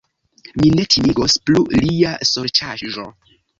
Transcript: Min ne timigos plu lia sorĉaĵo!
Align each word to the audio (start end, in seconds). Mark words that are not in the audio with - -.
Min 0.61 0.73
ne 0.79 0.85
timigos 0.95 1.37
plu 1.51 1.63
lia 1.83 2.17
sorĉaĵo! 2.33 3.09